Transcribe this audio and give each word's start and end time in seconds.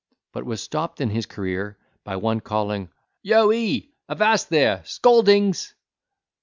—but 0.31 0.43
was 0.43 0.63
stopped 0.63 0.99
in 0.99 1.11
his 1.11 1.27
career 1.27 1.77
by 2.03 2.15
one 2.15 2.39
calling, 2.39 2.89
"Yo 3.21 3.51
he, 3.51 3.93
avast 4.09 4.49
there—scaldings!" 4.49 5.75